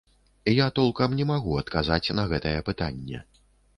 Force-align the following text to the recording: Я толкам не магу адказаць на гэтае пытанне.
Я 0.53 0.67
толкам 0.77 1.13
не 1.19 1.27
магу 1.31 1.53
адказаць 1.63 2.13
на 2.21 2.25
гэтае 2.33 2.55
пытанне. 2.71 3.23